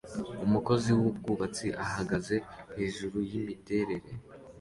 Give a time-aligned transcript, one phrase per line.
[0.45, 2.35] Umukozi wubwubatsi ahagaze
[2.77, 4.09] hejuru yimiterere